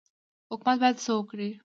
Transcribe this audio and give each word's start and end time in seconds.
حکومت 0.51 0.77
باید 0.81 0.97
څه 1.05 1.11
وکړي؟ 1.15 1.49